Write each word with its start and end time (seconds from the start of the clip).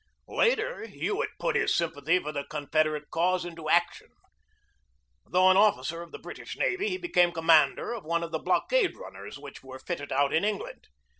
Later 0.27 0.87
Hewett 0.87 1.29
put 1.39 1.55
his 1.55 1.75
sympathy 1.75 2.17
for 2.17 2.31
the 2.31 2.43
Con 2.45 2.65
federate 2.71 3.11
cause 3.11 3.45
into 3.45 3.69
action. 3.69 4.07
Though 5.27 5.51
an 5.51 5.57
officer 5.57 6.01
of 6.01 6.11
the 6.11 6.17
British 6.17 6.57
navy, 6.57 6.89
he 6.89 6.97
became 6.97 7.31
commander 7.31 7.93
of 7.93 8.03
one 8.03 8.23
of 8.23 8.31
the 8.31 8.39
blockade 8.39 8.97
runners 8.97 9.37
which 9.37 9.61
were 9.61 9.77
fitted 9.77 10.11
out 10.11 10.33
in 10.33 10.43
Eng 10.43 10.57
land. 10.57 10.87